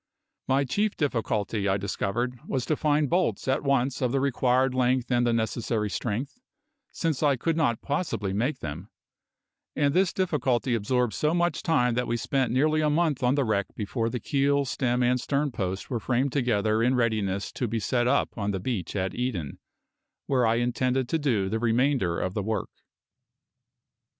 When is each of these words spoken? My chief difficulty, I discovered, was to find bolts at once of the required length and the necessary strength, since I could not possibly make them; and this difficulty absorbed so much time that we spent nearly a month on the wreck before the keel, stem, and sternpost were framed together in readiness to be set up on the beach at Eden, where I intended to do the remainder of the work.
My 0.47 0.63
chief 0.63 0.97
difficulty, 0.97 1.67
I 1.67 1.77
discovered, 1.77 2.39
was 2.47 2.65
to 2.65 2.75
find 2.75 3.07
bolts 3.07 3.47
at 3.47 3.61
once 3.61 4.01
of 4.01 4.11
the 4.11 4.19
required 4.19 4.73
length 4.73 5.11
and 5.11 5.27
the 5.27 5.31
necessary 5.31 5.91
strength, 5.91 6.39
since 6.91 7.21
I 7.21 7.35
could 7.35 7.55
not 7.55 7.83
possibly 7.83 8.33
make 8.33 8.61
them; 8.61 8.89
and 9.75 9.93
this 9.93 10.11
difficulty 10.11 10.73
absorbed 10.73 11.13
so 11.13 11.35
much 11.35 11.61
time 11.61 11.93
that 11.93 12.07
we 12.07 12.17
spent 12.17 12.51
nearly 12.51 12.81
a 12.81 12.89
month 12.89 13.21
on 13.21 13.35
the 13.35 13.43
wreck 13.45 13.67
before 13.75 14.09
the 14.09 14.19
keel, 14.19 14.65
stem, 14.65 15.03
and 15.03 15.21
sternpost 15.21 15.91
were 15.91 15.99
framed 15.99 16.31
together 16.31 16.81
in 16.81 16.95
readiness 16.95 17.51
to 17.51 17.67
be 17.67 17.79
set 17.79 18.07
up 18.07 18.35
on 18.39 18.49
the 18.49 18.59
beach 18.59 18.95
at 18.95 19.13
Eden, 19.13 19.59
where 20.25 20.47
I 20.47 20.55
intended 20.55 21.07
to 21.09 21.19
do 21.19 21.47
the 21.47 21.59
remainder 21.59 22.19
of 22.19 22.33
the 22.33 22.41
work. 22.41 22.71